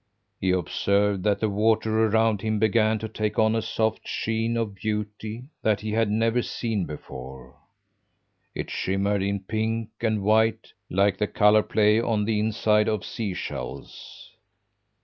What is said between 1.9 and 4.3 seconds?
around him began to take on a soft